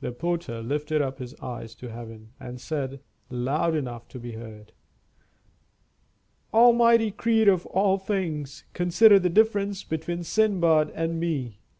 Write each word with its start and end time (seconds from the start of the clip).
The 0.00 0.12
porter 0.12 0.62
lifted 0.62 1.02
up 1.02 1.18
his 1.18 1.34
eyes 1.40 1.74
to 1.74 1.90
heaven, 1.90 2.30
and 2.38 2.60
said, 2.60 3.00
loud 3.30 3.74
enough 3.74 4.06
to 4.10 4.20
be 4.20 4.30
heard, 4.34 4.70
"Almighty 6.54 7.10
Creator 7.10 7.50
of 7.54 7.66
all 7.66 7.98
things, 7.98 8.62
consider 8.74 9.18
the 9.18 9.28
difference 9.28 9.82
between 9.82 10.22
Sindbad 10.22 10.92
and 10.94 11.18
me! 11.18 11.58